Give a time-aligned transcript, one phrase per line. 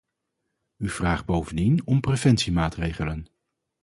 [0.77, 3.25] U vraagt bovendien om preventiemaatregelen.